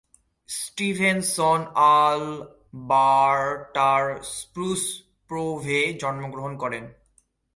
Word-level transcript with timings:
Stevenson 0.49 1.65
আলবার্টার 1.99 4.23
Spruce 4.23 5.03
গ্রোভে 5.29 5.93
জন্মগ্রহণ 5.93 6.57
করেন। 6.57 6.93